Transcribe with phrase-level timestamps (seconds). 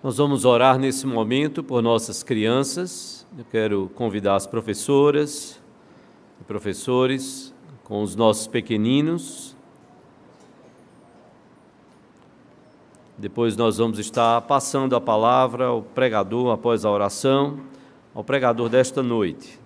[0.00, 3.26] Nós vamos orar nesse momento por nossas crianças.
[3.36, 5.60] Eu quero convidar as professoras
[6.40, 9.56] e professores com os nossos pequeninos.
[13.16, 17.58] Depois nós vamos estar passando a palavra ao pregador após a oração,
[18.14, 19.58] ao pregador desta noite.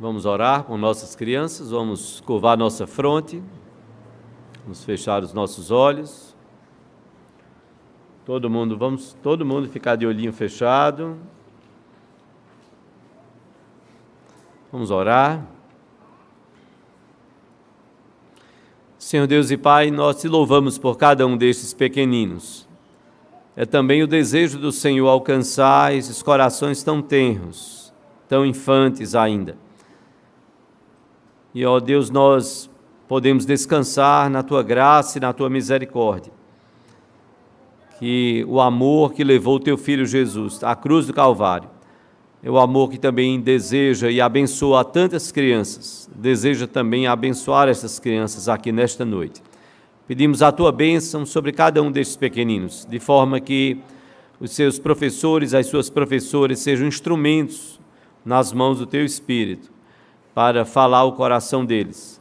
[0.00, 3.40] Vamos orar com nossas crianças, vamos curvar nossa fronte,
[4.64, 6.29] vamos fechar os nossos olhos.
[8.30, 11.18] Todo mundo, vamos todo mundo ficar de olhinho fechado.
[14.70, 15.44] Vamos orar.
[18.96, 22.68] Senhor Deus e Pai, nós te louvamos por cada um destes pequeninos.
[23.56, 27.92] É também o desejo do Senhor alcançar esses corações tão tenros,
[28.28, 29.58] tão infantes ainda.
[31.52, 32.70] E, ó Deus, nós
[33.08, 36.38] podemos descansar na tua graça e na tua misericórdia
[38.00, 41.68] que o amor que levou teu filho Jesus à cruz do Calvário
[42.42, 48.48] é o amor que também deseja e abençoa tantas crianças, deseja também abençoar essas crianças
[48.48, 49.42] aqui nesta noite.
[50.08, 53.76] Pedimos a tua bênção sobre cada um destes pequeninos, de forma que
[54.40, 57.78] os seus professores, as suas professoras sejam instrumentos
[58.24, 59.70] nas mãos do teu Espírito
[60.34, 62.18] para falar o coração deles.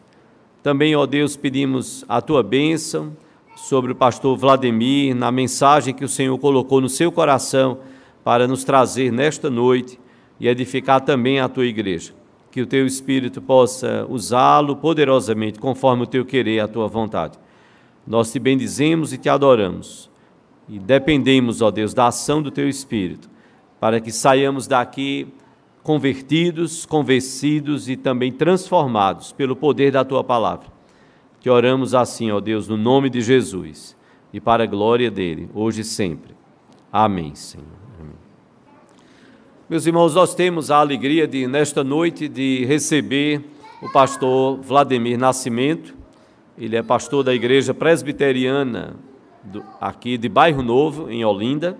[0.61, 3.15] Também, ó Deus, pedimos a tua bênção
[3.59, 7.79] sobre o pastor Vladimir, na mensagem que o Senhor colocou no seu coração
[8.23, 9.99] para nos trazer nesta noite
[10.39, 12.13] e edificar também a tua igreja.
[12.51, 17.37] Que o teu Espírito possa usá-lo poderosamente, conforme o teu querer e a tua vontade.
[18.07, 20.09] Nós te bendizemos e te adoramos.
[20.67, 23.29] E dependemos, ó Deus, da ação do teu Espírito,
[23.79, 25.27] para que saiamos daqui
[25.83, 30.78] convertidos, convencidos e também transformados pelo poder da tua palavra
[31.39, 33.95] que oramos assim, ó Deus, no nome de Jesus
[34.33, 36.35] e para a glória dele, hoje e sempre.
[36.91, 37.65] Amém, Senhor.
[37.99, 38.15] Amém.
[39.69, 43.43] Meus irmãos, nós temos a alegria de, nesta noite, de receber
[43.81, 45.95] o pastor Vladimir Nascimento.
[46.57, 48.95] Ele é pastor da igreja presbiteriana
[49.43, 51.77] do, aqui de Bairro Novo, em Olinda.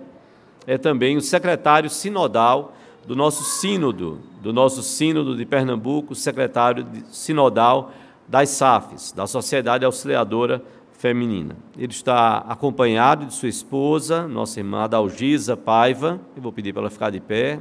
[0.66, 2.74] É também o secretário sinodal
[3.06, 7.92] do nosso sínodo, do nosso sínodo de Pernambuco, secretário sinodal
[8.30, 11.56] das SAFs, da Sociedade Auxiliadora Feminina.
[11.76, 16.20] Ele está acompanhado de sua esposa, nossa irmã Dalgisa Paiva.
[16.36, 17.58] Eu vou pedir para ela ficar de pé.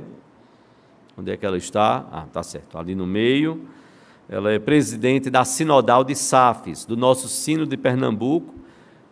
[1.17, 2.05] Onde é que ela está?
[2.11, 3.65] Ah, tá certo, ali no meio.
[4.29, 8.53] Ela é presidente da Sinodal de SAFs, do nosso Sino de Pernambuco,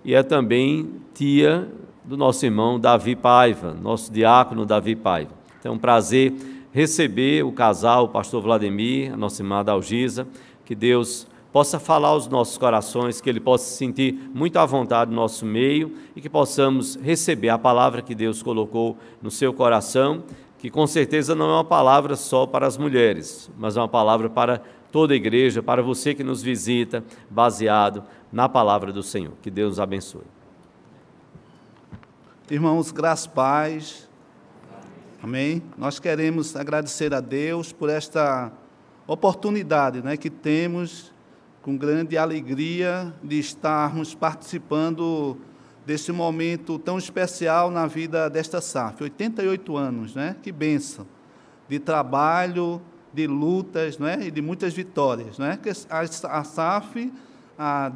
[0.05, 1.67] e é também tia
[2.05, 5.31] do nosso irmão Davi Paiva, nosso diácono Davi Paiva.
[5.59, 6.33] Então, é um prazer
[6.71, 10.27] receber o casal, o pastor Vladimir, a nossa irmã Dalgisa.
[10.63, 11.25] Que Deus
[11.57, 15.43] possa falar aos nossos corações, que Ele possa se sentir muito à vontade no nosso
[15.43, 20.23] meio e que possamos receber a palavra que Deus colocou no seu coração,
[20.59, 24.29] que com certeza não é uma palavra só para as mulheres, mas é uma palavra
[24.29, 29.33] para toda a igreja, para você que nos visita, baseado na palavra do Senhor.
[29.41, 30.27] Que Deus os abençoe.
[32.51, 34.07] Irmãos, graças paz.
[35.23, 35.63] Amém.
[35.75, 38.51] Nós queremos agradecer a Deus por esta
[39.07, 41.16] oportunidade né, que temos
[41.67, 45.35] com grande alegria de estarmos participando
[45.85, 49.03] desse momento tão especial na vida desta SAF.
[49.03, 50.37] 88 anos, né?
[50.41, 51.05] Que benção.
[51.67, 52.81] De trabalho,
[53.13, 54.17] de lutas, né?
[54.27, 55.59] E de muitas vitórias, né?
[55.61, 57.11] Que a, SAF,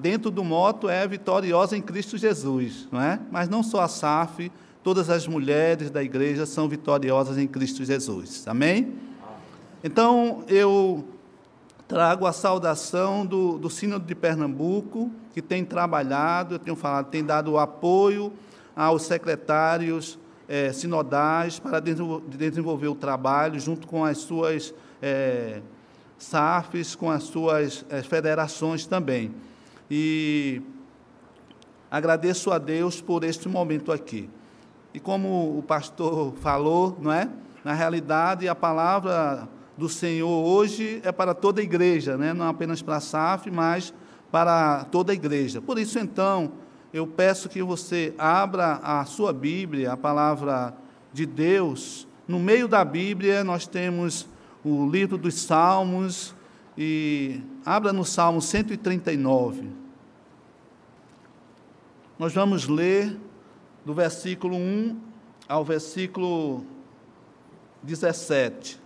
[0.01, 3.21] dentro do moto, é vitoriosa em Cristo Jesus, não é?
[3.31, 4.51] Mas não só a SAF,
[4.83, 8.45] todas as mulheres da igreja são vitoriosas em Cristo Jesus.
[8.49, 8.95] Amém?
[9.81, 11.05] Então, eu
[11.91, 17.21] trago a saudação do, do Sínodo de Pernambuco, que tem trabalhado, eu tenho falado, tem
[17.21, 18.31] dado apoio
[18.73, 25.61] aos secretários é, sinodais para desenvolver o trabalho junto com as suas é,
[26.17, 29.35] SAFs, com as suas é, federações também.
[29.89, 30.61] E
[31.91, 34.29] agradeço a Deus por este momento aqui.
[34.93, 37.27] E como o pastor falou, não é?
[37.65, 42.33] Na realidade, a palavra do Senhor hoje é para toda a igreja, né?
[42.33, 43.93] não apenas para a SAF, mas
[44.31, 45.61] para toda a igreja.
[45.61, 46.53] Por isso, então,
[46.93, 50.75] eu peço que você abra a sua Bíblia, a palavra
[51.13, 52.07] de Deus.
[52.27, 54.27] No meio da Bíblia, nós temos
[54.63, 56.35] o livro dos Salmos,
[56.83, 59.69] e abra no Salmo 139.
[62.17, 63.15] Nós vamos ler
[63.85, 64.99] do versículo 1
[65.47, 66.65] ao versículo
[67.83, 68.80] 17.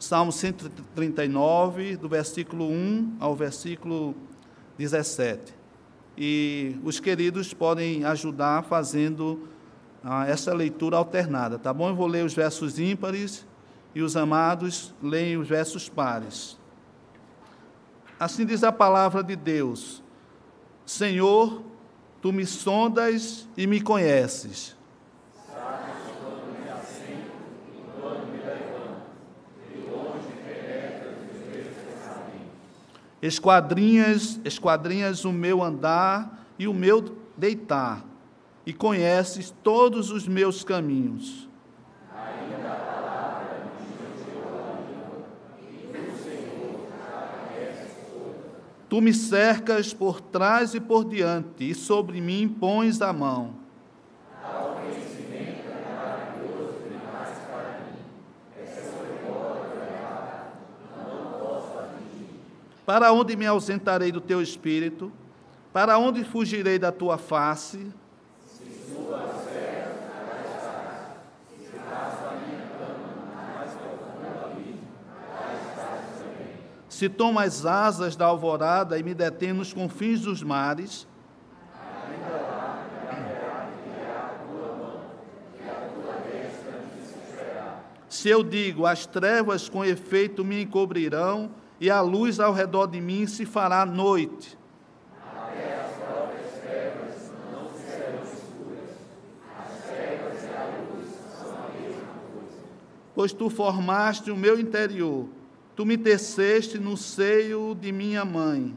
[0.00, 4.14] Salmo 139, do versículo 1 ao versículo
[4.78, 5.52] 17.
[6.16, 9.46] e os queridos podem ajudar fazendo
[10.02, 11.90] ah, essa leitura alternada, tá bom?
[11.90, 13.46] Eu vou ler os versos ímpares
[13.94, 16.58] e os amados leem os versos pares.
[18.18, 20.02] Assim diz a palavra de Deus:
[20.86, 21.62] Senhor,
[22.22, 24.74] tu me sondas e me conheces.
[33.22, 38.04] Esquadrinhas, esquadrinhas o meu andar e o meu deitar,
[38.64, 41.48] e conheces todos os meus caminhos.
[48.88, 53.59] Tu me cercas por trás e por diante, e sobre mim pões a mão.
[62.90, 65.12] Para onde me ausentarei do teu espírito?
[65.72, 67.86] Para onde fugirei da tua face?
[76.88, 81.06] Se tomo as asas da alvorada e me detém nos confins dos mares,
[88.08, 93.00] se eu digo, as trevas com efeito me encobrirão, e a luz ao redor de
[93.00, 94.58] mim se fará noite.
[103.14, 105.28] Pois tu formaste o meu interior,
[105.74, 108.74] tu me teceste no seio de minha mãe.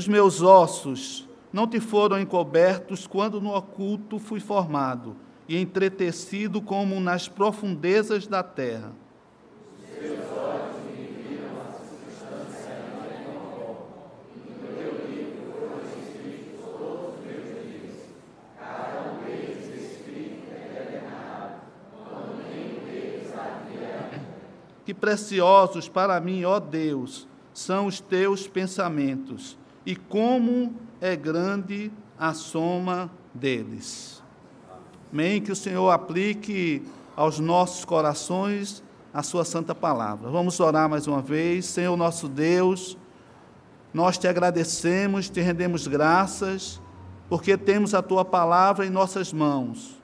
[0.00, 5.14] Os meus ossos não te foram encobertos quando no oculto fui formado
[5.46, 8.92] e entretecido como nas profundezas da terra.
[24.86, 32.34] Que preciosos para mim, ó Deus, são os teus pensamentos e como é grande a
[32.34, 34.22] soma deles.
[35.12, 35.40] Amém?
[35.40, 36.82] Que o Senhor aplique
[37.16, 38.82] aos nossos corações
[39.12, 40.30] a sua santa palavra.
[40.30, 41.66] Vamos orar mais uma vez.
[41.66, 42.96] Senhor nosso Deus,
[43.92, 46.80] nós te agradecemos, te rendemos graças,
[47.28, 50.00] porque temos a tua palavra em nossas mãos.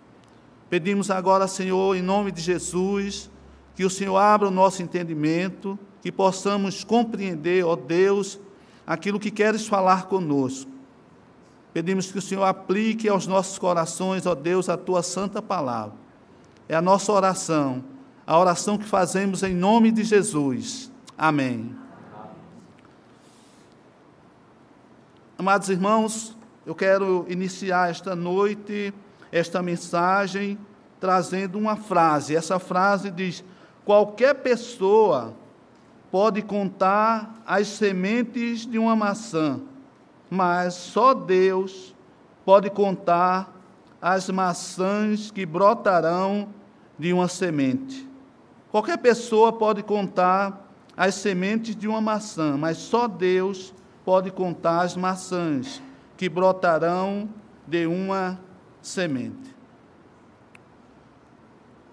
[0.68, 3.30] Pedimos agora, Senhor, em nome de Jesus,
[3.76, 8.40] que o Senhor abra o nosso entendimento, que possamos compreender, ó Deus,
[8.86, 10.70] aquilo que queres falar conosco.
[11.72, 15.94] Pedimos que o Senhor aplique aos nossos corações, ó Deus, a tua santa palavra.
[16.68, 17.84] É a nossa oração,
[18.26, 20.90] a oração que fazemos em nome de Jesus.
[21.18, 21.76] Amém.
[25.38, 26.34] Amados irmãos,
[26.64, 28.94] eu quero iniciar esta noite,
[29.30, 30.58] esta mensagem,
[30.98, 32.34] trazendo uma frase.
[32.34, 33.44] Essa frase diz:
[33.84, 35.34] qualquer pessoa
[36.16, 39.60] pode contar as sementes de uma maçã,
[40.30, 41.94] mas só Deus
[42.42, 43.54] pode contar
[44.00, 46.48] as maçãs que brotarão
[46.98, 48.08] de uma semente.
[48.70, 54.96] Qualquer pessoa pode contar as sementes de uma maçã, mas só Deus pode contar as
[54.96, 55.82] maçãs
[56.16, 57.28] que brotarão
[57.66, 58.40] de uma
[58.80, 59.54] semente.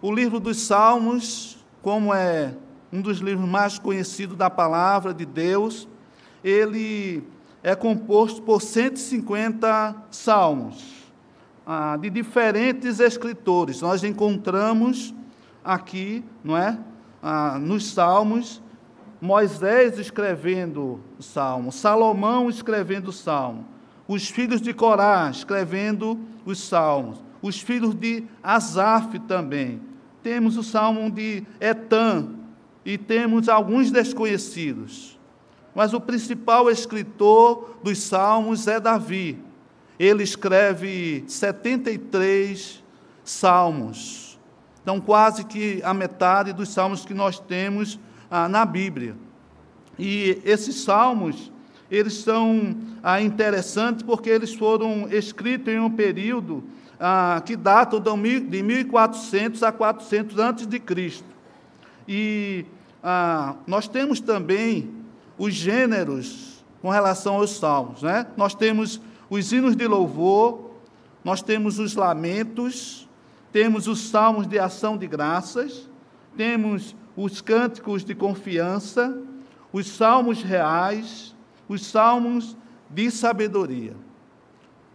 [0.02, 2.56] O livro dos Salmos, como é
[2.94, 5.88] um dos livros mais conhecidos da palavra de Deus.
[6.44, 7.24] Ele
[7.64, 11.12] é composto por 150 salmos
[11.66, 13.82] ah, de diferentes escritores.
[13.82, 15.12] Nós encontramos
[15.66, 16.78] aqui, não é,
[17.24, 18.62] ah, nos salmos,
[19.20, 23.66] Moisés escrevendo o salmo, Salomão escrevendo o salmo,
[24.08, 29.82] os filhos de Corá escrevendo os salmos, os filhos de Asaf também.
[30.22, 32.43] Temos o salmo de Etan,
[32.86, 35.20] e temos alguns desconhecidos.
[35.74, 39.40] Mas o principal escritor dos Salmos é Davi.
[39.98, 42.84] Ele escreve 73
[43.24, 44.40] salmos.
[44.82, 48.00] Então, quase que a metade dos salmos que nós temos
[48.30, 49.16] ah, na Bíblia.
[49.98, 51.52] E esses salmos,
[51.90, 56.64] eles são ah, interessantes porque eles foram escritos em um período
[57.00, 61.33] ah, que data de 1400 a 400 antes de Cristo.
[62.08, 62.66] E
[63.02, 64.90] ah, nós temos também
[65.38, 68.02] os gêneros com relação aos salmos.
[68.02, 68.26] Né?
[68.38, 70.72] Nós temos os hinos de louvor,
[71.24, 73.08] nós temos os lamentos,
[73.52, 75.90] temos os salmos de ação de graças,
[76.36, 79.18] temos os cânticos de confiança,
[79.72, 81.36] os salmos reais,
[81.68, 82.58] os salmos
[82.90, 83.96] de sabedoria.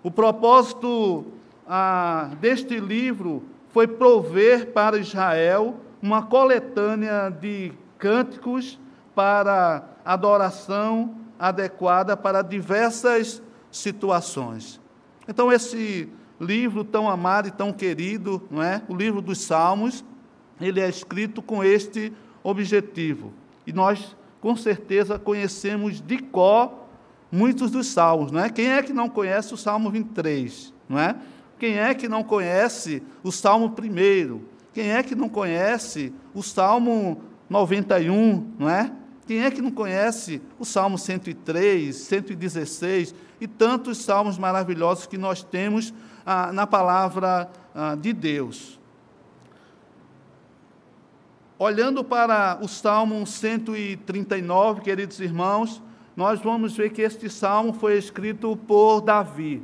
[0.02, 1.26] O propósito
[1.66, 8.78] ah, deste livro foi prover para Israel uma coletânea de cânticos
[9.14, 14.80] para adoração adequada para diversas situações.
[15.26, 16.08] Então, esse
[16.40, 18.82] livro tão amado e tão querido, não é?
[18.88, 20.04] o livro dos Salmos,
[20.60, 22.12] ele é escrito com este
[22.42, 23.32] objetivo.
[23.66, 26.86] E nós, com certeza, conhecemos de cor
[27.30, 28.48] muitos dos salmos, não é?
[28.48, 31.14] Quem é que não conhece o Salmo 23, não é?
[31.58, 34.40] Quem é que não conhece o Salmo 1?
[34.78, 37.20] Quem é que não conhece o Salmo
[37.50, 38.92] 91, não é?
[39.26, 45.42] Quem é que não conhece o Salmo 103, 116 e tantos salmos maravilhosos que nós
[45.42, 45.92] temos
[46.24, 48.78] ah, na palavra ah, de Deus?
[51.58, 55.82] Olhando para o Salmo 139, queridos irmãos,
[56.16, 59.60] nós vamos ver que este salmo foi escrito por Davi.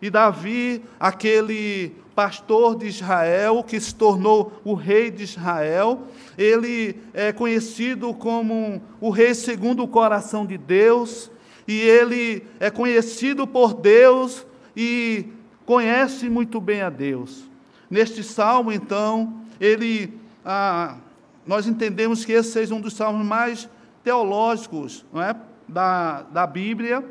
[0.00, 6.02] E Davi, aquele pastor de Israel, que se tornou o rei de Israel,
[6.36, 11.30] ele é conhecido como o rei segundo o coração de Deus,
[11.66, 14.44] e ele é conhecido por Deus
[14.76, 15.28] e
[15.64, 17.48] conhece muito bem a Deus.
[17.88, 20.12] Neste salmo, então, ele,
[20.44, 20.98] ah,
[21.46, 23.66] nós entendemos que esse seja um dos salmos mais
[24.04, 25.34] teológicos não é?
[25.66, 27.02] da, da Bíblia.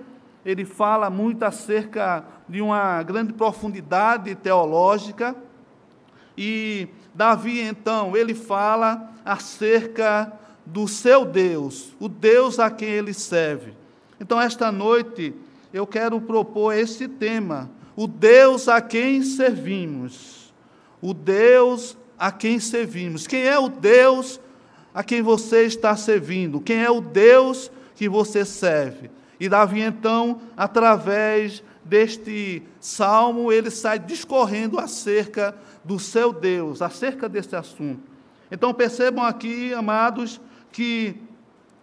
[0.45, 5.35] Ele fala muito acerca de uma grande profundidade teológica.
[6.37, 10.33] E Davi, então, ele fala acerca
[10.65, 13.73] do seu Deus, o Deus a quem ele serve.
[14.19, 15.33] Então, esta noite,
[15.73, 20.53] eu quero propor esse tema: o Deus a quem servimos.
[21.01, 23.25] O Deus a quem servimos.
[23.25, 24.39] Quem é o Deus
[24.93, 29.09] a quem você está servindo, quem é o Deus que você serve.
[29.39, 37.55] E Davi, então, através deste salmo, ele sai discorrendo acerca do seu Deus, acerca desse
[37.55, 38.03] assunto.
[38.51, 40.39] Então percebam aqui, amados,
[40.71, 41.15] que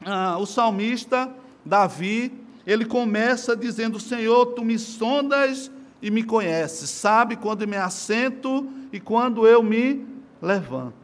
[0.04, 1.28] ah, o salmista
[1.64, 2.32] Davi,
[2.64, 5.70] ele começa dizendo: Senhor, tu me sondas
[6.00, 10.06] e me conheces, sabe quando me assento e quando eu me
[10.40, 10.94] levanto.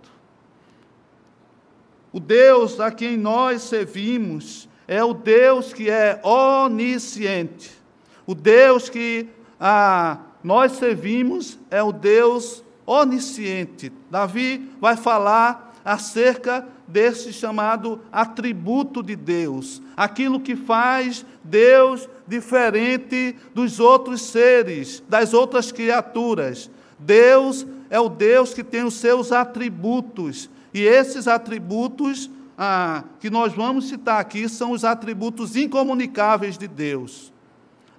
[2.13, 7.82] O Deus a quem nós servimos é o Deus que é onisciente.
[8.27, 13.93] O Deus que ah, nós servimos é o Deus onisciente.
[14.11, 23.81] Davi vai falar acerca desse chamado atributo de Deus, aquilo que faz Deus diferente dos
[23.81, 26.71] outros seres, das outras criaturas.
[26.99, 33.53] Deus é o Deus que tem os seus atributos, e esses atributos ah, que nós
[33.53, 37.32] vamos citar aqui são os atributos incomunicáveis de Deus.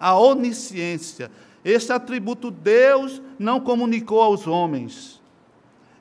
[0.04, 1.32] A onisciência.
[1.64, 5.22] Este atributo Deus não comunicou aos homens.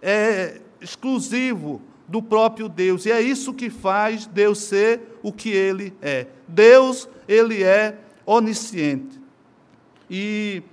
[0.03, 3.07] É exclusivo do próprio Deus.
[3.07, 6.27] E é isso que faz Deus ser o que ele é.
[6.49, 9.21] Deus, ele é onisciente.
[10.11, 10.65] E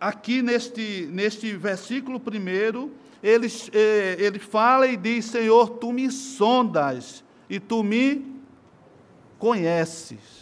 [0.00, 7.24] aqui neste, neste versículo primeiro, ele, eh, ele fala e diz: Senhor, tu me sondas
[7.48, 8.24] e tu me
[9.40, 10.39] conheces.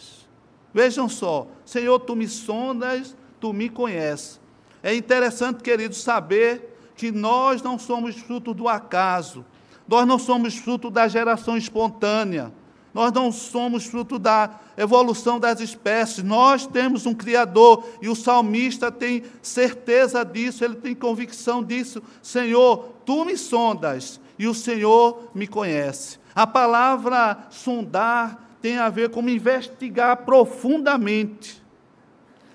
[0.73, 4.39] Vejam só, Senhor, tu me sondas, tu me conheces.
[4.83, 9.45] É interessante, queridos, saber que nós não somos fruto do acaso,
[9.87, 12.53] nós não somos fruto da geração espontânea,
[12.93, 18.91] nós não somos fruto da evolução das espécies, nós temos um Criador e o salmista
[18.91, 22.01] tem certeza disso, ele tem convicção disso.
[22.21, 26.19] Senhor, tu me sondas e o Senhor me conhece.
[26.33, 31.63] A palavra sondar tem a ver com investigar profundamente.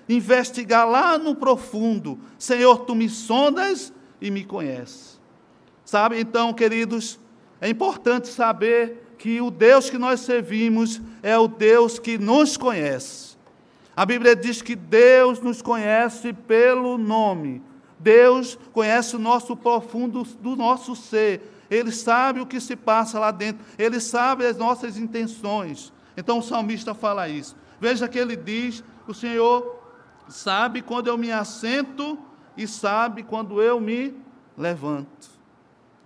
[0.07, 2.19] Investigar lá no profundo.
[2.37, 5.19] Senhor, tu me sondas e me conheces.
[5.83, 7.19] Sabe, então, queridos,
[7.59, 13.35] é importante saber que o Deus que nós servimos é o Deus que nos conhece.
[13.95, 17.61] A Bíblia diz que Deus nos conhece pelo nome.
[17.97, 21.41] Deus conhece o nosso profundo do nosso ser.
[21.71, 23.65] Ele sabe o que se passa lá dentro.
[23.77, 25.93] Ele sabe as nossas intenções.
[26.17, 27.55] Então o salmista fala isso.
[27.79, 29.79] Veja que ele diz: O Senhor
[30.27, 32.17] sabe quando eu me assento
[32.57, 34.13] e sabe quando eu me
[34.57, 35.29] levanto.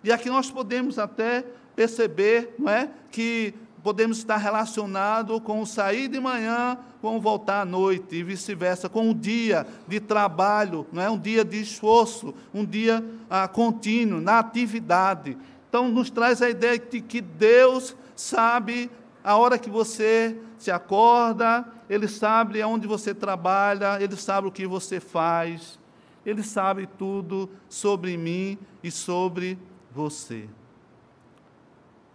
[0.04, 6.08] E aqui nós podemos até perceber não é, que podemos estar relacionados com o sair
[6.08, 11.02] de manhã, com o voltar à noite e vice-versa, com um dia de trabalho, não
[11.02, 15.38] é um dia de esforço, um dia ah, contínuo na atividade.
[15.70, 18.90] Então nos traz a ideia de que Deus sabe
[19.30, 24.66] a hora que você se acorda, Ele sabe aonde você trabalha, Ele sabe o que
[24.66, 25.78] você faz,
[26.26, 29.56] Ele sabe tudo sobre mim e sobre
[29.92, 30.50] você.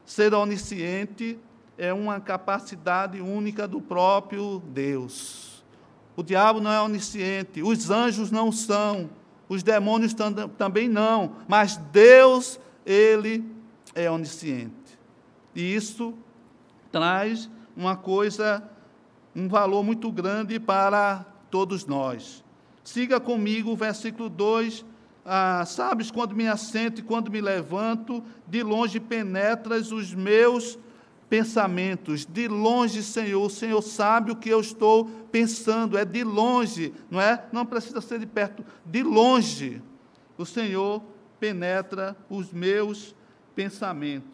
[0.04, 1.38] Ser onisciente
[1.78, 5.64] é uma capacidade única do próprio Deus.
[6.16, 9.08] O diabo não é onisciente, os anjos não são,
[9.48, 13.44] os demônios tam também não, mas Deus, Ele
[13.94, 14.98] é onisciente.
[15.54, 16.12] E isso
[16.94, 18.62] traz uma coisa,
[19.34, 22.44] um valor muito grande para todos nós.
[22.84, 24.84] Siga comigo o versículo 2.
[25.26, 30.78] Ah, sabes quando me assento e quando me levanto, de longe penetras os meus
[31.28, 32.24] pensamentos.
[32.24, 37.20] De longe, Senhor, o Senhor sabe o que eu estou pensando, é de longe, não
[37.20, 37.44] é?
[37.50, 39.82] Não precisa ser de perto, de longe.
[40.38, 41.02] O Senhor
[41.40, 43.16] penetra os meus
[43.52, 44.33] pensamentos.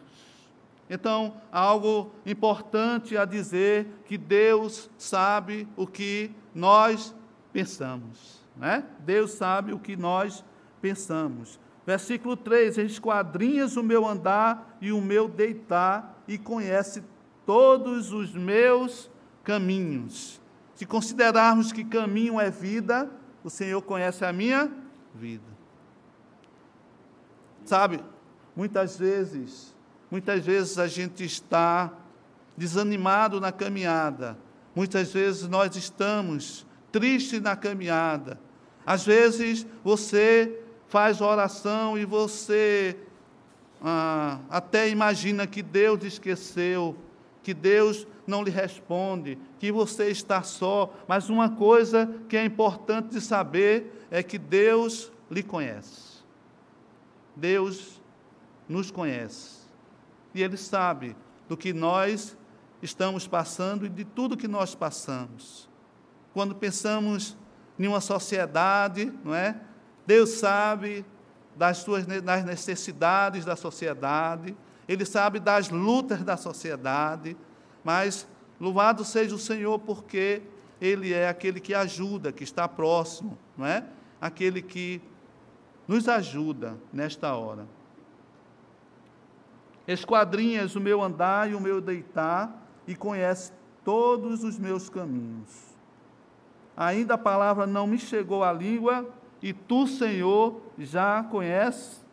[0.93, 7.15] Então, algo importante a dizer que Deus sabe o que nós
[7.53, 8.83] pensamos, né?
[8.99, 10.43] Deus sabe o que nós
[10.81, 11.57] pensamos.
[11.85, 17.01] Versículo 3: Esquadrinhas o meu andar e o meu deitar, e conhece
[17.45, 19.09] todos os meus
[19.45, 20.41] caminhos.
[20.75, 23.09] Se considerarmos que caminho é vida,
[23.45, 24.69] o Senhor conhece a minha
[25.15, 25.47] vida.
[27.63, 28.03] Sabe,
[28.53, 29.73] muitas vezes
[30.11, 31.89] Muitas vezes a gente está
[32.57, 34.37] desanimado na caminhada.
[34.75, 38.37] Muitas vezes nós estamos tristes na caminhada.
[38.85, 42.97] Às vezes você faz oração e você
[43.81, 46.97] ah, até imagina que Deus esqueceu,
[47.41, 50.93] que Deus não lhe responde, que você está só.
[51.07, 56.21] Mas uma coisa que é importante de saber é que Deus lhe conhece.
[57.33, 58.01] Deus
[58.67, 59.60] nos conhece
[60.33, 61.15] e Ele sabe
[61.47, 62.37] do que nós
[62.81, 65.69] estamos passando e de tudo que nós passamos.
[66.33, 67.37] Quando pensamos
[67.77, 69.59] em uma sociedade, não é?
[70.05, 71.05] Deus sabe
[71.55, 74.55] das suas das necessidades da sociedade,
[74.87, 77.35] Ele sabe das lutas da sociedade,
[77.83, 78.27] mas
[78.59, 80.41] louvado seja o Senhor porque
[80.79, 83.83] Ele é aquele que ajuda, que está próximo, não é?
[84.19, 85.01] Aquele que
[85.87, 87.67] nos ajuda nesta hora.
[89.91, 93.51] Esquadrinhas o meu andar e o meu deitar, e conhece
[93.83, 95.49] todos os meus caminhos.
[96.75, 99.07] Ainda a palavra não me chegou à língua,
[99.41, 102.05] e tu, Senhor, já conheces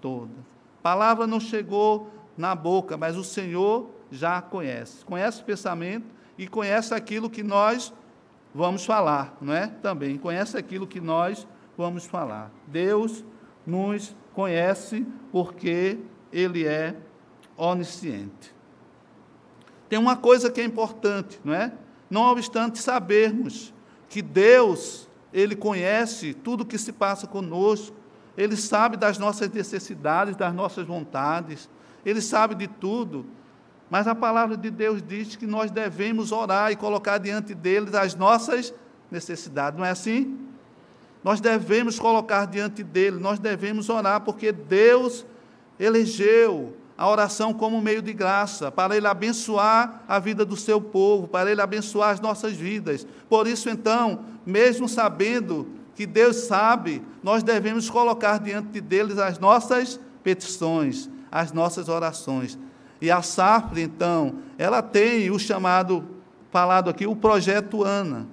[0.00, 0.32] toda.
[0.78, 5.04] A palavra não chegou na boca, mas o Senhor já conhece.
[5.04, 7.92] Conhece o pensamento e conhece aquilo que nós
[8.54, 9.66] vamos falar, não é?
[9.66, 12.50] Também conhece aquilo que nós vamos falar.
[12.66, 13.24] Deus
[13.66, 15.98] nos conhece porque
[16.32, 16.94] Ele é
[17.56, 18.54] onisciente.
[19.88, 21.72] Tem uma coisa que é importante, não é?
[22.10, 23.72] Não obstante sabermos
[24.08, 27.94] que Deus, Ele conhece tudo o que se passa conosco,
[28.36, 31.68] Ele sabe das nossas necessidades, das nossas vontades,
[32.04, 33.26] Ele sabe de tudo,
[33.90, 38.14] mas a palavra de Deus diz que nós devemos orar e colocar diante dele as
[38.14, 38.74] nossas
[39.10, 40.38] necessidades, não é assim?
[41.22, 45.24] Nós devemos colocar diante dele, nós devemos orar, porque Deus
[45.78, 51.26] elegeu a oração como meio de graça, para Ele abençoar a vida do seu povo,
[51.26, 53.06] para Ele abençoar as nossas vidas.
[53.28, 59.98] Por isso, então, mesmo sabendo que Deus sabe, nós devemos colocar diante deles as nossas
[60.22, 62.58] petições, as nossas orações.
[63.00, 66.04] E a SAFRE, então, ela tem o chamado,
[66.50, 68.26] falado aqui, o projeto ANA.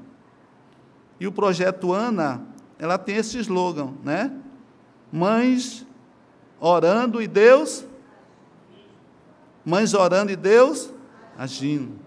[1.19, 2.41] E o projeto ANA,
[2.77, 4.31] ela tem esse slogan, né?
[5.11, 5.85] Mães
[6.59, 7.85] orando e Deus
[9.63, 10.91] Mães orando e Deus
[11.37, 11.99] agindo.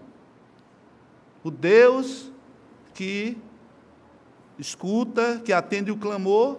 [1.43, 2.31] O Deus
[2.93, 3.37] que
[4.57, 6.57] escuta, que atende o clamor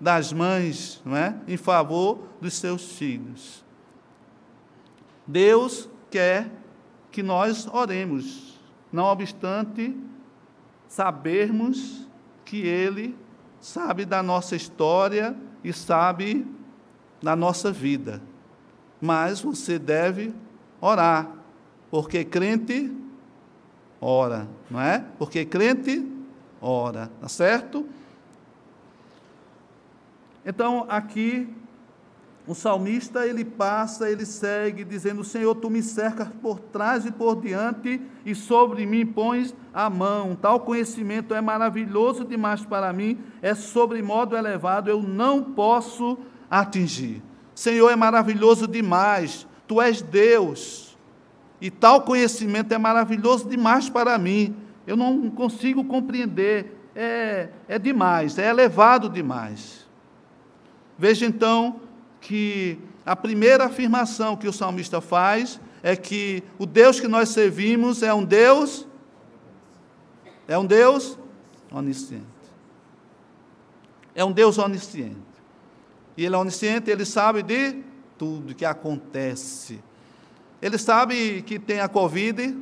[0.00, 1.34] das mães, não é?
[1.46, 3.64] Em favor dos seus filhos.
[5.26, 6.50] Deus quer
[7.10, 8.58] que nós oremos,
[8.92, 9.94] não obstante
[10.86, 12.06] sabermos
[12.44, 13.16] que Ele
[13.60, 16.46] sabe da nossa história e sabe
[17.20, 18.22] da nossa vida
[19.00, 20.34] mas você deve
[20.80, 21.30] orar,
[21.90, 22.92] porque crente
[24.00, 25.04] ora, não é?
[25.18, 26.06] Porque crente
[26.60, 27.86] ora, tá certo?
[30.44, 31.48] Então, aqui
[32.48, 37.42] um salmista, ele passa, ele segue, dizendo: Senhor, tu me cercas por trás e por
[37.42, 40.34] diante, e sobre mim pões a mão.
[40.34, 46.16] Tal conhecimento é maravilhoso demais para mim, é sobre modo elevado, eu não posso
[46.50, 47.22] atingir.
[47.58, 50.96] Senhor, é maravilhoso demais, tu és Deus,
[51.60, 54.54] e tal conhecimento é maravilhoso demais para mim,
[54.86, 59.88] eu não consigo compreender, é, é demais, é elevado demais.
[60.96, 61.80] Veja então
[62.20, 68.04] que a primeira afirmação que o salmista faz é que o Deus que nós servimos
[68.04, 68.86] é um Deus
[70.46, 71.18] é um Deus
[71.72, 72.24] onisciente.
[74.14, 75.27] É um Deus onisciente.
[76.18, 77.80] E ele é onisciente, ele sabe de
[78.18, 79.78] tudo que acontece.
[80.60, 82.58] Ele sabe que tem a Covid,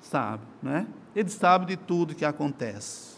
[0.00, 0.86] sabe, né?
[1.12, 3.16] Ele sabe de tudo que acontece.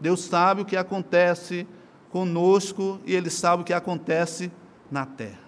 [0.00, 1.64] Deus sabe o que acontece
[2.10, 4.50] conosco e Ele sabe o que acontece
[4.90, 5.46] na terra.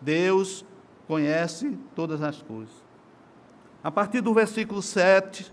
[0.00, 0.64] Deus
[1.08, 2.74] conhece todas as coisas.
[3.82, 5.52] A partir do versículo 7,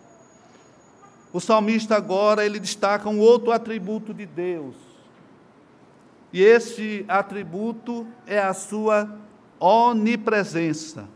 [1.33, 4.88] o salmista agora ele destaca um outro atributo de Deus.
[6.31, 9.09] E esse atributo é a sua
[9.59, 11.07] onipresença.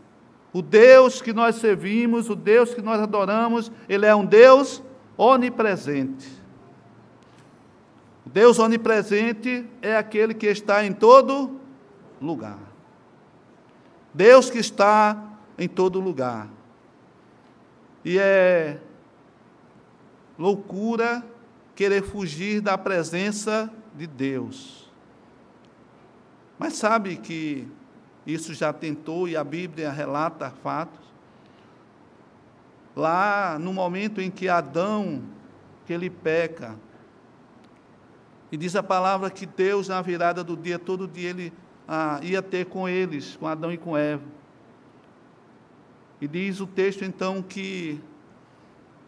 [0.52, 4.82] O Deus que nós servimos, o Deus que nós adoramos, ele é um Deus
[5.16, 6.28] onipresente.
[8.24, 11.60] Deus onipresente é aquele que está em todo
[12.20, 12.58] lugar.
[14.12, 15.22] Deus que está
[15.58, 16.48] em todo lugar.
[18.04, 18.80] E é
[20.38, 21.24] loucura
[21.74, 24.83] querer fugir da presença de Deus.
[26.58, 27.66] Mas sabe que
[28.26, 31.04] isso já tentou e a Bíblia relata fatos.
[32.96, 35.22] Lá no momento em que Adão,
[35.84, 36.76] que ele peca,
[38.52, 41.52] e diz a palavra que Deus, na virada do dia, todo dia ele
[41.88, 44.22] ah, ia ter com eles, com Adão e com Eva.
[46.20, 48.00] E diz o texto então que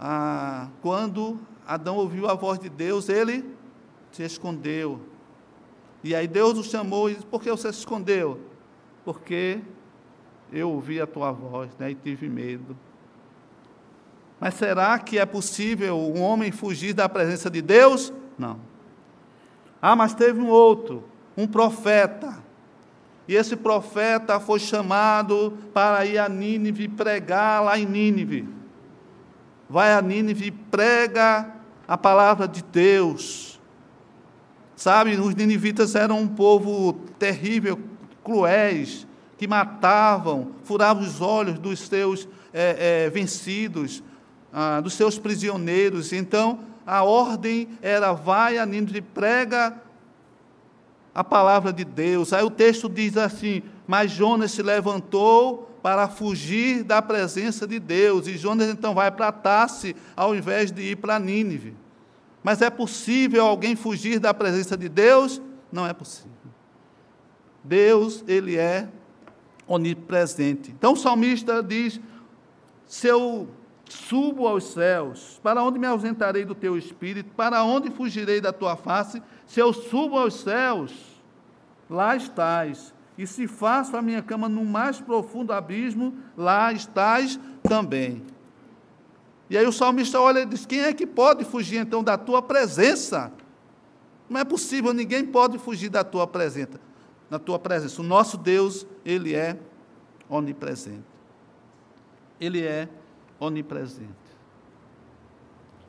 [0.01, 3.45] ah, quando Adão ouviu a voz de Deus, ele
[4.11, 5.01] se escondeu.
[6.07, 8.41] E aí Deus o chamou e disse: Por que você se escondeu?
[9.05, 9.59] Porque
[10.53, 12.77] eu ouvi a tua voz né, e tive medo.
[14.39, 18.13] Mas será que é possível um homem fugir da presença de Deus?
[18.39, 18.61] Não.
[19.83, 21.03] Ah, mas teve um outro,
[21.37, 22.39] um profeta.
[23.27, 28.49] E esse profeta foi chamado para ir a Nínive pregar lá em Nínive.
[29.69, 31.53] Vai a Nínive e prega
[31.89, 33.56] a palavra de Deus.
[34.77, 37.81] Sabe, os ninivitas eram um povo terrível,
[38.23, 39.07] cruéis,
[39.39, 44.03] que matavam, furavam os olhos dos seus é, é, vencidos,
[44.53, 46.13] ah, dos seus prisioneiros.
[46.13, 49.75] Então, a ordem era: vai a Nínive, prega
[51.15, 52.35] a palavra de Deus.
[52.35, 58.27] Aí o texto diz assim: Mas Jonas se levantou para fugir da presença de Deus.
[58.27, 61.75] E Jonas então vai para Tasse, ao invés de ir para Nínive.
[62.47, 65.43] Mas é possível alguém fugir da presença de Deus?
[65.73, 66.31] Não é possível.
[67.65, 68.89] Deus, ele é
[69.67, 70.71] onipresente.
[70.71, 72.01] Então o salmista diz:
[72.87, 73.49] Se eu
[73.89, 77.31] Subo aos céus, para onde me ausentarei do teu espírito?
[77.37, 79.23] Para onde fugirei da tua face?
[79.47, 80.93] Se eu subo aos céus,
[81.89, 82.93] lá estás.
[83.17, 88.23] E se faço a minha cama no mais profundo abismo, lá estás também.
[89.49, 92.43] E aí o salmista olha e diz: Quem é que pode fugir então da tua
[92.43, 93.33] presença?
[94.29, 96.81] Não é possível, ninguém pode fugir da tua presença.
[97.31, 98.01] Na tua presença.
[98.01, 99.59] O nosso Deus, ele é
[100.29, 101.05] onipresente.
[102.41, 102.89] Ele é
[103.39, 104.13] onipresente.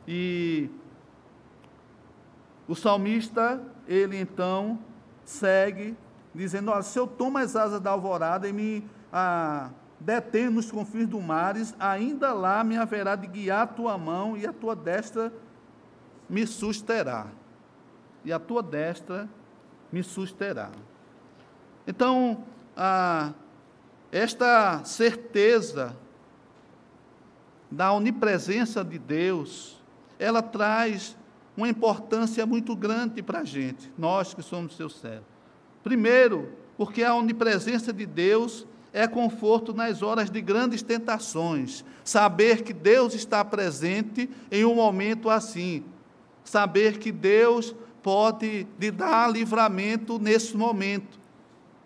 [0.07, 0.69] E
[2.67, 4.79] o salmista, ele então
[5.25, 5.97] segue
[6.33, 11.07] dizendo: Olha, se eu tomo as asas da alvorada e me ah, detendo nos confins
[11.07, 15.33] do mares, ainda lá me haverá de guiar a tua mão e a tua destra
[16.29, 17.27] me susterá.
[18.23, 19.27] E a tua destra
[19.91, 20.69] me susterá.
[21.87, 22.43] Então,
[22.75, 23.33] ah,
[24.11, 25.95] esta certeza
[27.71, 29.81] da onipresença de Deus,
[30.19, 31.17] ela traz
[31.55, 35.25] uma importância muito grande para a gente, nós que somos seus servos.
[35.83, 41.83] Primeiro, porque a onipresença de Deus é conforto nas horas de grandes tentações.
[42.03, 45.83] Saber que Deus está presente em um momento assim.
[46.43, 51.19] Saber que Deus pode lhe dar livramento nesse momento.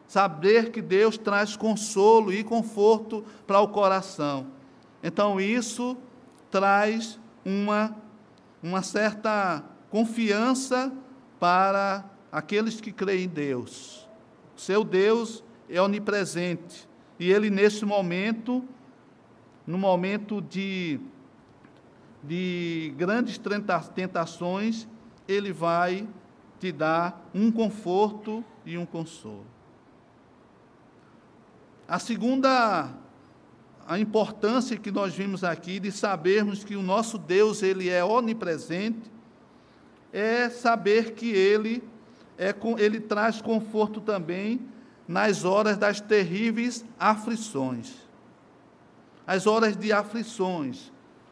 [0.07, 4.47] Saber que Deus traz consolo e conforto para o coração.
[5.01, 5.97] Então, isso
[6.51, 7.95] traz uma,
[8.61, 10.91] uma certa confiança
[11.39, 14.07] para aqueles que creem em Deus.
[14.55, 16.90] seu Deus é onipresente.
[17.21, 18.65] E ele, nesse momento,
[19.67, 20.99] no momento de,
[22.23, 23.39] de grandes
[23.93, 24.87] tentações,
[25.27, 26.07] ele vai
[26.59, 29.45] te dar um conforto e um consolo.
[31.87, 32.89] A segunda,
[33.87, 39.11] a importância que nós vimos aqui de sabermos que o nosso Deus, ele é onipresente,
[40.11, 41.83] é saber que ele,
[42.35, 44.70] é, ele traz conforto também
[45.11, 47.93] nas horas das terríveis aflições.
[49.27, 50.89] As horas de aflições.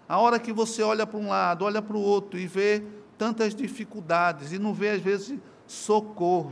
[0.08, 2.84] A hora que você olha para um lado, olha para o outro e vê
[3.18, 6.52] tantas dificuldades e não vê, às vezes, socorro.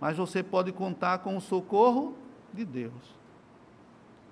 [0.00, 2.16] Mas você pode contar com o socorro
[2.52, 3.20] de Deus.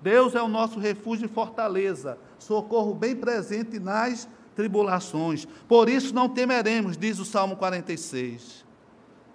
[0.01, 5.45] Deus é o nosso refúgio e fortaleza, socorro bem presente nas tribulações.
[5.67, 8.65] Por isso não temeremos, diz o Salmo 46.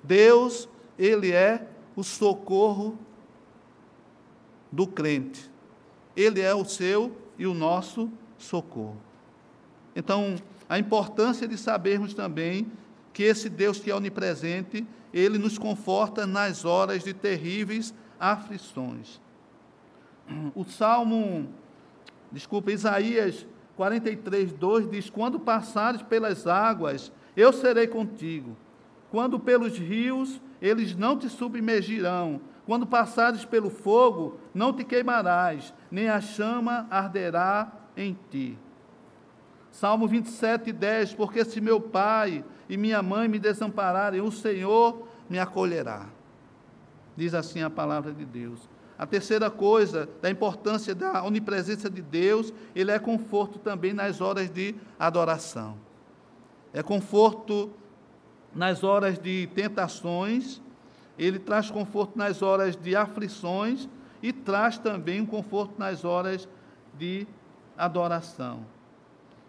[0.03, 0.69] Deus,
[0.99, 2.99] Ele é o socorro
[4.71, 5.51] do crente.
[6.15, 9.01] Ele é o seu e o nosso socorro.
[9.95, 10.37] Então,
[10.69, 12.71] a importância de sabermos também
[13.13, 19.19] que esse Deus que é onipresente, ele nos conforta nas horas de terríveis aflições.
[20.55, 21.49] O Salmo,
[22.31, 28.57] desculpa, Isaías 43, 2 diz: Quando passares pelas águas, eu serei contigo.
[29.11, 32.41] Quando pelos rios, eles não te submergirão.
[32.65, 38.59] Quando passares pelo fogo, não te queimarás, nem a chama arderá em ti.
[39.71, 45.39] Salmo 27, 10: Porque se meu pai e minha mãe me desampararem, o Senhor me
[45.39, 46.07] acolherá.
[47.17, 48.69] Diz assim a palavra de Deus.
[48.99, 54.51] A terceira coisa, da importância da onipresença de Deus, ele é conforto também nas horas
[54.51, 55.77] de adoração.
[56.73, 57.71] É conforto
[58.55, 60.61] nas horas de tentações,
[61.19, 63.89] ele traz conforto nas horas de aflições
[64.23, 66.49] e traz também um conforto nas horas
[66.99, 67.27] de
[67.77, 68.65] adoração.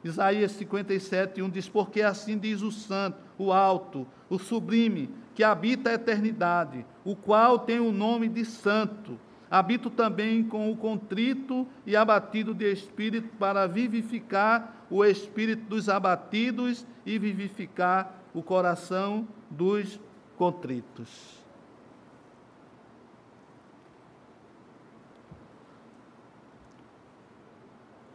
[0.03, 5.89] Isaías 57, 1 diz: Porque assim diz o Santo, o Alto, o Sublime, que habita
[5.89, 9.19] a eternidade, o qual tem o nome de Santo.
[9.49, 16.85] Habito também com o contrito e abatido de espírito, para vivificar o espírito dos abatidos
[17.05, 19.99] e vivificar o coração dos
[20.37, 21.09] contritos.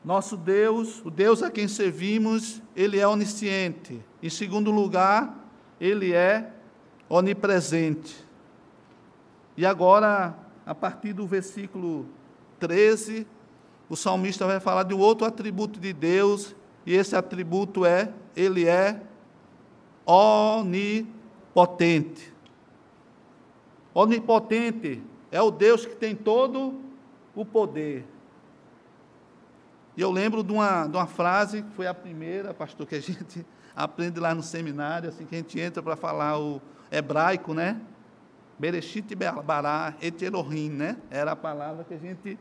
[0.05, 4.01] Nosso Deus, o Deus a quem servimos, ele é onisciente.
[4.23, 5.45] Em segundo lugar,
[5.81, 6.53] ele é
[7.09, 8.25] onipresente.
[9.57, 12.07] E agora, a partir do versículo
[12.61, 13.27] 13,
[13.89, 16.55] o salmista vai falar de um outro atributo de Deus,
[16.87, 19.03] e esse atributo é: Ele é
[20.07, 21.13] onipotente.
[23.95, 26.81] Onipotente é o Deus que tem todo
[27.35, 28.07] o poder.
[29.97, 33.01] E eu lembro de uma, de uma frase, que foi a primeira, pastor, que a
[33.03, 33.45] gente
[33.77, 36.61] aprende lá no seminário, assim que a gente entra para falar o,
[36.93, 37.81] hebraico, né?
[38.59, 40.15] Bereshit Bará et
[40.71, 40.97] né?
[41.11, 42.39] Era a palavra que a gente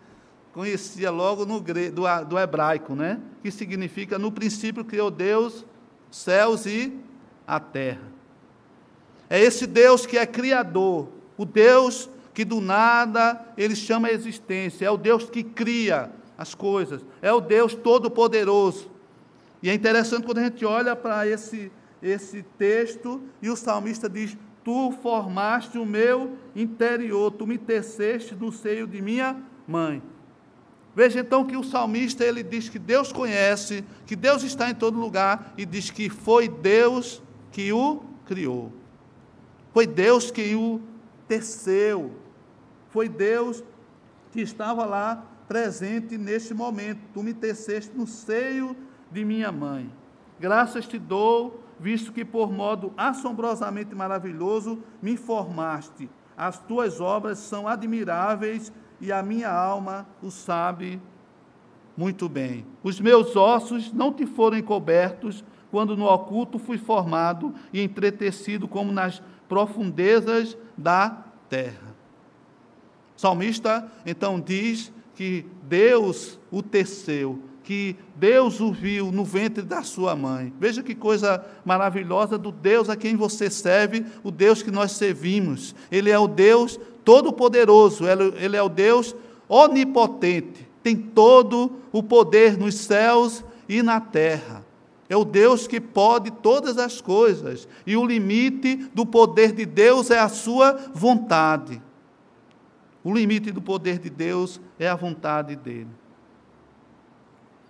[0.54, 3.20] conhecia logo no do, do hebraico, né?
[3.42, 5.66] Que significa no princípio criou Deus
[6.12, 6.94] céus e
[7.52, 8.10] a terra.
[9.30, 14.86] É esse Deus que é criador, o Deus que do nada ele chama a existência,
[14.86, 18.90] é o Deus que cria as coisas, é o Deus todo-poderoso.
[19.62, 21.70] E é interessante quando a gente olha para esse
[22.02, 28.50] esse texto e o salmista diz: Tu formaste o meu interior, tu me teceste no
[28.50, 29.36] seio de minha
[29.68, 30.02] mãe.
[30.96, 34.98] Veja então que o salmista ele diz que Deus conhece, que Deus está em todo
[34.98, 38.72] lugar e diz que foi Deus que o criou.
[39.74, 40.82] Foi Deus que o
[41.28, 42.12] teceu.
[42.90, 43.64] Foi Deus
[44.32, 47.00] que estava lá presente neste momento.
[47.14, 48.76] Tu me teceste no seio
[49.12, 49.92] de minha mãe.
[50.40, 56.10] Graças te dou visto que por modo assombrosamente maravilhoso me formaste.
[56.38, 61.02] As tuas obras são admiráveis e a minha alma o sabe
[61.98, 62.66] muito bem.
[62.84, 68.92] Os meus ossos não te foram encobertos quando no oculto fui formado e entretecido como
[68.92, 71.96] nas profundezas da terra.
[73.18, 79.84] O salmista então diz que Deus o teceu, que Deus o viu no ventre da
[79.84, 80.54] sua mãe.
[80.60, 85.74] Veja que coisa maravilhosa do Deus a quem você serve, o Deus que nós servimos.
[85.92, 89.16] Ele é o Deus todo-poderoso, ele é o Deus
[89.48, 94.66] onipotente, tem todo o poder nos céus e na terra.
[95.12, 100.10] É o Deus que pode todas as coisas, e o limite do poder de Deus
[100.10, 101.82] é a sua vontade.
[103.04, 105.90] O limite do poder de Deus é a vontade dele.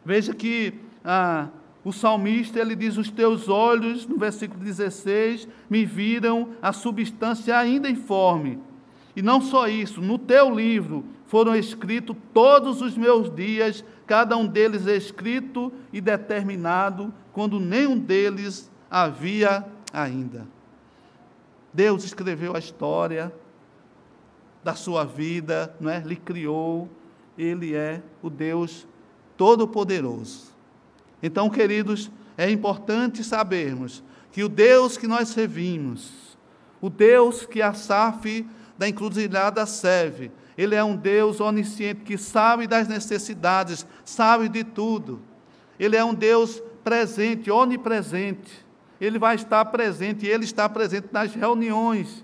[0.06, 1.48] Veja que ah,
[1.84, 7.90] o salmista ele diz: Os teus olhos, no versículo 16, me viram a substância ainda
[7.90, 8.60] informe.
[9.16, 14.46] E não só isso, no teu livro foram escritos todos os meus dias, cada um
[14.46, 20.46] deles escrito e determinado quando nenhum deles havia ainda.
[21.74, 23.34] Deus escreveu a história
[24.62, 26.02] da sua vida, não é?
[26.02, 26.90] Lhe criou,
[27.38, 28.86] ele é o Deus
[29.38, 30.52] todo-poderoso.
[31.24, 36.38] Então, queridos, é importante sabermos que o Deus que nós servimos,
[36.82, 38.46] o Deus que a SAF
[38.78, 45.22] da encruzilhada serve, ele é um Deus onisciente que sabe das necessidades, sabe de tudo.
[45.80, 48.66] Ele é um Deus presente, onipresente.
[49.00, 52.24] Ele vai estar presente, e ele está presente nas reuniões.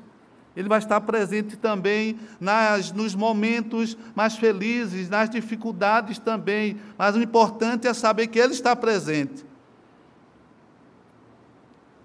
[0.58, 6.78] Ele vai estar presente também nas, nos momentos mais felizes, nas dificuldades também.
[6.98, 9.46] Mas o importante é saber que Ele está presente.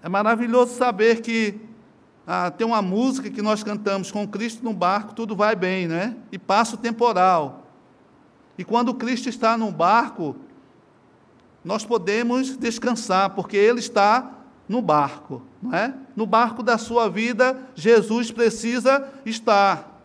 [0.03, 1.59] É maravilhoso saber que
[2.25, 6.15] ah, tem uma música que nós cantamos com Cristo no barco, tudo vai bem, né?
[6.31, 7.67] E passa o temporal.
[8.57, 10.35] E quando Cristo está no barco,
[11.63, 14.31] nós podemos descansar, porque Ele está
[14.69, 15.93] no barco, não é?
[16.15, 20.01] No barco da sua vida, Jesus precisa estar.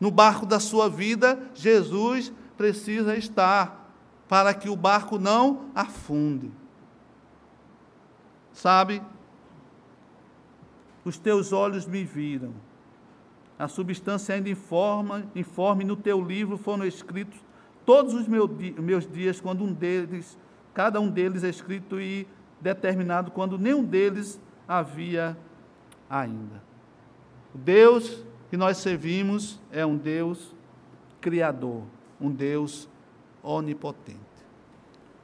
[0.00, 3.92] No barco da sua vida, Jesus precisa estar,
[4.28, 6.50] para que o barco não afunde.
[8.52, 9.02] Sabe?
[11.04, 12.52] Os teus olhos me viram.
[13.58, 17.38] A substância ainda informa, informe no teu livro foram escritos
[17.84, 20.38] todos os meus dias, quando um deles
[20.72, 22.26] cada um deles é escrito e
[22.60, 25.36] determinado quando nenhum deles havia
[26.08, 26.62] ainda.
[27.54, 30.54] O Deus que nós servimos é um Deus
[31.20, 31.82] criador,
[32.20, 32.88] um Deus
[33.42, 34.18] onipotente.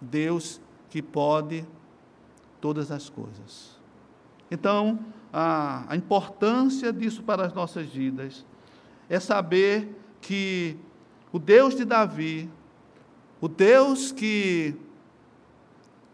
[0.01, 0.61] Deus
[0.91, 1.67] que pode
[2.61, 3.79] todas as coisas.
[4.51, 4.99] Então,
[5.38, 8.42] a, a importância disso para as nossas vidas
[9.07, 10.79] é saber que
[11.31, 12.49] o Deus de Davi,
[13.38, 14.75] o Deus que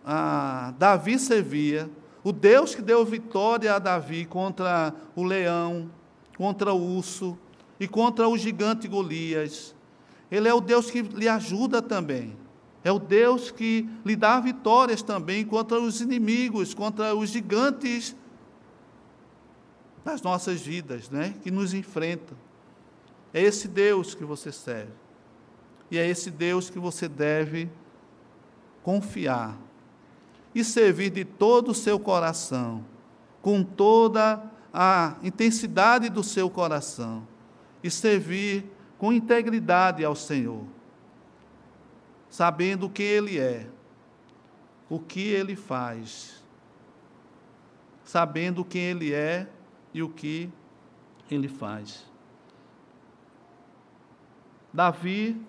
[0.05, 1.89] ah, Davi servia,
[2.25, 5.89] o Deus que deu vitória a Davi contra o leão,
[6.37, 7.39] contra o urso
[7.79, 9.73] e contra o gigante Golias.
[10.33, 12.37] Ele é o Deus que lhe ajuda também.
[12.83, 18.17] É o Deus que lhe dá vitórias também contra os inimigos, contra os gigantes
[20.05, 21.35] das nossas vidas, né?
[21.43, 22.37] que nos enfrentam.
[23.33, 24.93] É esse Deus que você serve.
[25.91, 27.71] E é esse Deus que você deve
[28.83, 29.57] confiar
[30.55, 32.85] e servir de todo o seu coração,
[33.41, 37.27] com toda a intensidade do seu coração,
[37.83, 38.65] e servir
[38.99, 40.65] com integridade ao Senhor,
[42.31, 43.67] sabendo quem Ele é,
[44.89, 46.43] o que Ele faz,
[48.05, 49.49] sabendo quem Ele é
[49.93, 50.51] e o que
[51.31, 52.07] Ele faz.
[54.73, 55.41] Davi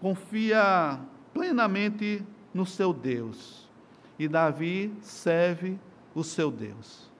[0.00, 0.98] confia
[1.34, 3.68] plenamente no seu Deus
[4.18, 5.78] e Davi serve
[6.14, 7.10] o seu Deus.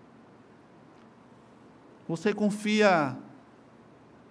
[2.08, 3.16] Você confia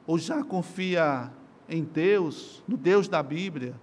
[0.05, 1.31] ou já confia
[1.67, 3.79] em Deus, no Deus da Bíblia,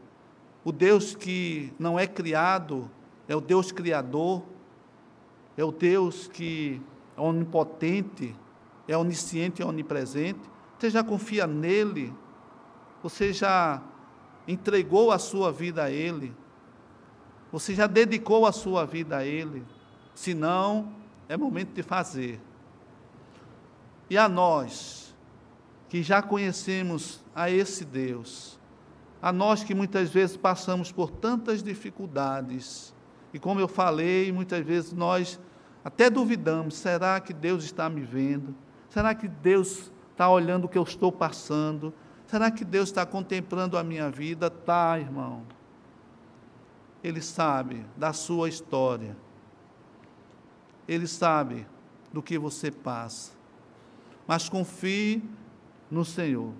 [0.65, 2.91] o Deus que não é criado,
[3.29, 4.43] é o Deus criador,
[5.57, 6.83] é o Deus que
[7.17, 8.35] onipotente,
[8.87, 10.41] é onisciente e onipresente.
[10.79, 12.13] Você já confia nele?
[13.03, 13.83] Você já
[14.47, 16.35] entregou a sua vida a ele?
[17.57, 19.65] Você já dedicou a sua vida a Ele?
[20.15, 20.93] Se não,
[21.29, 22.41] é momento de fazer.
[24.11, 25.15] E a nós,
[25.89, 28.59] que já conhecemos a esse Deus,
[29.23, 32.95] a nós que muitas vezes passamos por tantas dificuldades,
[33.33, 35.41] e como eu falei, muitas vezes nós
[35.87, 38.57] até duvidamos: será que Deus está me vendo?
[38.89, 41.95] Será que Deus está olhando o que eu estou passando?
[42.27, 44.51] Será que Deus está contemplando a minha vida?
[44.51, 45.45] Tá, irmão.
[47.05, 49.17] Ele sabe da sua história.
[50.89, 51.65] Ele sabe
[52.13, 53.31] do que você passa.
[54.27, 55.23] Mas confie
[55.89, 56.53] no Senhor.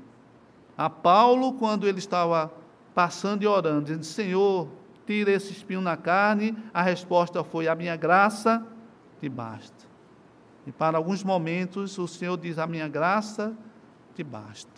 [0.79, 2.55] A Paulo, quando ele estava
[2.95, 4.69] passando e orando, dizendo: Senhor,
[5.05, 8.65] tira esse espinho na carne, a resposta foi: A minha graça
[9.21, 9.87] te basta.
[10.67, 13.57] E para alguns momentos o Senhor diz: A minha graça
[14.15, 14.71] te basta.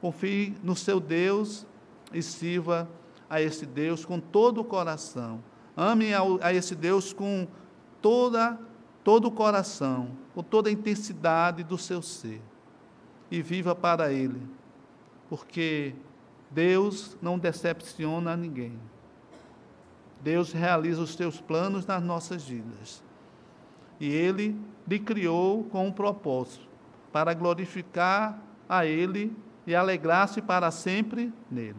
[0.00, 1.66] Confie no seu Deus
[2.12, 2.88] e sirva
[3.28, 5.42] a esse Deus com todo o coração.
[5.76, 6.10] Ame
[6.42, 7.48] a esse Deus com
[8.00, 8.58] toda,
[9.02, 12.42] todo o coração, com toda a intensidade do seu ser.
[13.30, 14.42] E viva para Ele,
[15.30, 15.94] porque
[16.50, 18.78] Deus não decepciona ninguém.
[20.22, 23.02] Deus realiza os teus planos nas nossas vidas.
[23.98, 24.56] E Ele
[24.86, 26.68] lhe criou com um propósito,
[27.12, 31.76] para glorificar a Ele e alegrar-se para sempre nele.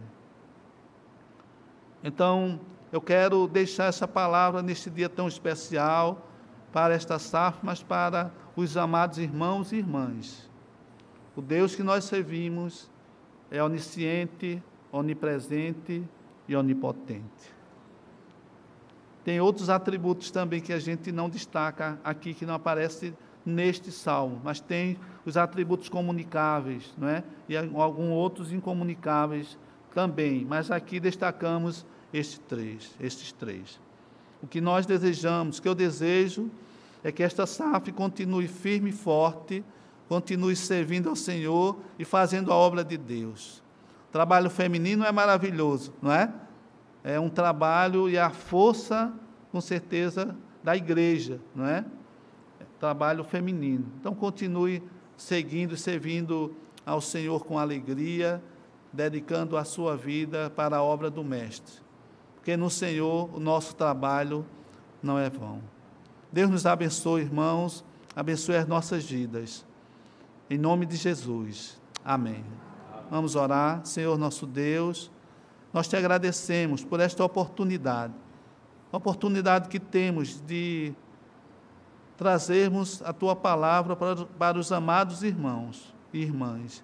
[2.03, 2.59] Então,
[2.91, 6.27] eu quero deixar essa palavra neste dia tão especial
[6.71, 10.49] para esta safra, mas para os amados irmãos e irmãs.
[11.35, 12.89] O Deus que nós servimos
[13.49, 16.03] é onisciente, onipresente
[16.47, 17.62] e onipotente.
[19.24, 23.13] Tem outros atributos também que a gente não destaca aqui, que não aparece
[23.45, 27.24] neste salmo, mas tem os atributos comunicáveis, não é?
[27.47, 29.57] E alguns outros incomunicáveis
[29.93, 33.80] também, mas aqui destacamos estes três, estes três.
[34.41, 36.49] O que nós desejamos, que eu desejo,
[37.03, 39.63] é que esta SAF continue firme e forte,
[40.07, 43.61] continue servindo ao Senhor e fazendo a obra de Deus.
[44.09, 46.32] O trabalho feminino é maravilhoso, não é?
[47.04, 49.14] É um trabalho e a força,
[49.51, 51.86] com certeza, da igreja, não é?
[52.80, 53.86] trabalho feminino.
[53.99, 54.84] Então continue
[55.16, 56.54] seguindo e servindo
[56.86, 58.43] ao Senhor com alegria,
[58.91, 61.84] dedicando a sua vida para a obra do Mestre
[62.43, 64.45] porque no Senhor o nosso trabalho
[65.01, 65.62] não é vão.
[66.30, 69.66] Deus nos abençoe, irmãos, abençoe as nossas vidas.
[70.49, 71.80] Em nome de Jesus.
[72.04, 72.43] Amém.
[73.10, 73.86] Vamos orar.
[73.86, 75.10] Senhor nosso Deus,
[75.74, 78.13] nós te agradecemos por esta oportunidade.
[78.91, 80.93] Oportunidade que temos de
[82.15, 86.84] trazermos a tua palavra para, para os amados irmãos e irmãs.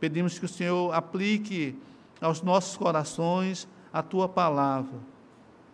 [0.00, 1.78] Pedimos que o Senhor aplique
[2.18, 4.98] aos nossos corações a tua palavra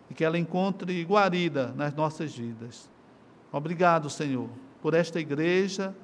[0.09, 2.91] e que ela encontre guarida nas nossas vidas.
[3.49, 4.49] Obrigado, Senhor,
[4.81, 5.95] por esta igreja,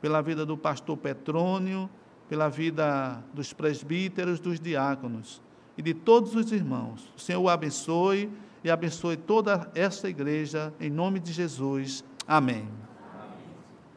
[0.00, 1.90] pela vida do pastor Petrônio,
[2.28, 5.42] pela vida dos presbíteros, dos diáconos
[5.76, 7.12] e de todos os irmãos.
[7.16, 8.30] O Senhor o abençoe
[8.64, 12.04] e abençoe toda esta igreja, em nome de Jesus.
[12.26, 12.66] Amém.